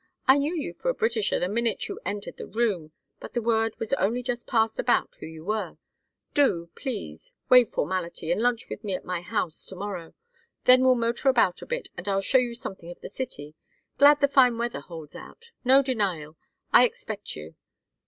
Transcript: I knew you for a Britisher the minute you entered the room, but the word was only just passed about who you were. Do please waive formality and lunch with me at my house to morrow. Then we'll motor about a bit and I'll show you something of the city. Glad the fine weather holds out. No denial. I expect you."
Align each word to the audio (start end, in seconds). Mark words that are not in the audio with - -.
I 0.27 0.39
knew 0.39 0.55
you 0.55 0.73
for 0.73 0.89
a 0.89 0.95
Britisher 0.95 1.37
the 1.37 1.47
minute 1.47 1.87
you 1.87 1.99
entered 2.03 2.37
the 2.37 2.47
room, 2.47 2.91
but 3.19 3.33
the 3.33 3.39
word 3.43 3.75
was 3.77 3.93
only 3.93 4.23
just 4.23 4.47
passed 4.47 4.79
about 4.79 5.15
who 5.19 5.27
you 5.27 5.45
were. 5.45 5.77
Do 6.33 6.71
please 6.73 7.35
waive 7.49 7.69
formality 7.69 8.31
and 8.31 8.41
lunch 8.41 8.67
with 8.67 8.83
me 8.83 8.95
at 8.95 9.05
my 9.05 9.21
house 9.21 9.63
to 9.67 9.75
morrow. 9.75 10.15
Then 10.63 10.81
we'll 10.81 10.95
motor 10.95 11.29
about 11.29 11.61
a 11.61 11.67
bit 11.67 11.89
and 11.97 12.07
I'll 12.07 12.19
show 12.19 12.39
you 12.39 12.55
something 12.55 12.89
of 12.89 12.99
the 13.01 13.09
city. 13.09 13.53
Glad 13.99 14.21
the 14.21 14.27
fine 14.27 14.57
weather 14.57 14.79
holds 14.79 15.15
out. 15.15 15.51
No 15.63 15.83
denial. 15.83 16.35
I 16.73 16.83
expect 16.85 17.35
you." 17.35 17.53